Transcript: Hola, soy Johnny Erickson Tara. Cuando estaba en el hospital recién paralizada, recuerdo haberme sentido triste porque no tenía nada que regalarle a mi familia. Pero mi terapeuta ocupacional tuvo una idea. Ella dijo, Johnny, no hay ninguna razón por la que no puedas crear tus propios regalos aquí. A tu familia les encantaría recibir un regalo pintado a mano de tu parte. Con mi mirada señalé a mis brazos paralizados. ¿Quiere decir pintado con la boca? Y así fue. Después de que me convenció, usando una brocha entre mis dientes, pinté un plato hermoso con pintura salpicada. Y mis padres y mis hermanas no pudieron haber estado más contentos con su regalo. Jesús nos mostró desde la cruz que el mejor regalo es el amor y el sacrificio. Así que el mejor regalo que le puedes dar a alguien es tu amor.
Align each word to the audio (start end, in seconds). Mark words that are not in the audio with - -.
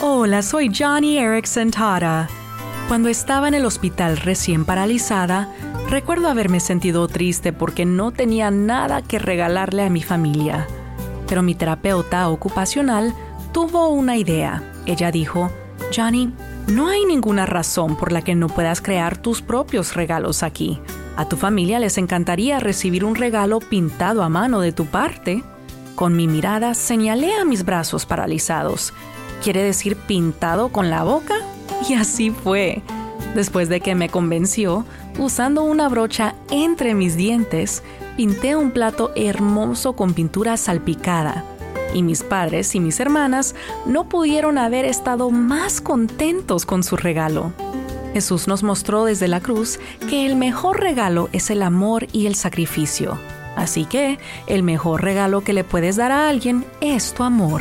Hola, 0.00 0.42
soy 0.42 0.72
Johnny 0.76 1.18
Erickson 1.18 1.70
Tara. 1.70 2.28
Cuando 2.88 3.08
estaba 3.08 3.48
en 3.48 3.54
el 3.54 3.64
hospital 3.64 4.16
recién 4.16 4.64
paralizada, 4.64 5.48
recuerdo 5.88 6.28
haberme 6.28 6.60
sentido 6.60 7.06
triste 7.08 7.52
porque 7.52 7.84
no 7.86 8.10
tenía 8.10 8.50
nada 8.50 9.02
que 9.02 9.18
regalarle 9.18 9.84
a 9.84 9.90
mi 9.90 10.02
familia. 10.02 10.66
Pero 11.28 11.42
mi 11.42 11.54
terapeuta 11.54 12.28
ocupacional 12.28 13.14
tuvo 13.52 13.88
una 13.88 14.16
idea. 14.16 14.62
Ella 14.84 15.10
dijo, 15.10 15.50
Johnny, 15.94 16.32
no 16.66 16.88
hay 16.88 17.04
ninguna 17.04 17.46
razón 17.46 17.96
por 17.96 18.12
la 18.12 18.22
que 18.22 18.34
no 18.34 18.48
puedas 18.48 18.82
crear 18.82 19.16
tus 19.16 19.42
propios 19.42 19.94
regalos 19.94 20.42
aquí. 20.42 20.80
A 21.16 21.28
tu 21.28 21.36
familia 21.36 21.78
les 21.78 21.96
encantaría 21.98 22.58
recibir 22.58 23.04
un 23.04 23.14
regalo 23.14 23.60
pintado 23.60 24.22
a 24.22 24.28
mano 24.28 24.60
de 24.60 24.72
tu 24.72 24.86
parte. 24.86 25.44
Con 25.94 26.16
mi 26.16 26.26
mirada 26.26 26.74
señalé 26.74 27.36
a 27.36 27.44
mis 27.44 27.64
brazos 27.64 28.04
paralizados. 28.04 28.92
¿Quiere 29.44 29.62
decir 29.62 29.96
pintado 29.96 30.70
con 30.70 30.88
la 30.88 31.04
boca? 31.04 31.34
Y 31.86 31.92
así 31.92 32.30
fue. 32.30 32.80
Después 33.34 33.68
de 33.68 33.82
que 33.82 33.94
me 33.94 34.08
convenció, 34.08 34.86
usando 35.18 35.64
una 35.64 35.90
brocha 35.90 36.34
entre 36.50 36.94
mis 36.94 37.14
dientes, 37.14 37.82
pinté 38.16 38.56
un 38.56 38.70
plato 38.70 39.12
hermoso 39.16 39.92
con 39.92 40.14
pintura 40.14 40.56
salpicada. 40.56 41.44
Y 41.92 42.02
mis 42.02 42.22
padres 42.22 42.74
y 42.74 42.80
mis 42.80 42.98
hermanas 43.00 43.54
no 43.84 44.08
pudieron 44.08 44.56
haber 44.56 44.86
estado 44.86 45.30
más 45.30 45.82
contentos 45.82 46.64
con 46.64 46.82
su 46.82 46.96
regalo. 46.96 47.52
Jesús 48.14 48.48
nos 48.48 48.62
mostró 48.62 49.04
desde 49.04 49.28
la 49.28 49.40
cruz 49.40 49.78
que 50.08 50.24
el 50.24 50.36
mejor 50.36 50.80
regalo 50.80 51.28
es 51.32 51.50
el 51.50 51.62
amor 51.62 52.06
y 52.12 52.24
el 52.24 52.34
sacrificio. 52.34 53.18
Así 53.56 53.84
que 53.84 54.18
el 54.46 54.62
mejor 54.62 55.02
regalo 55.02 55.44
que 55.44 55.52
le 55.52 55.64
puedes 55.64 55.96
dar 55.96 56.12
a 56.12 56.30
alguien 56.30 56.64
es 56.80 57.12
tu 57.12 57.24
amor. 57.24 57.60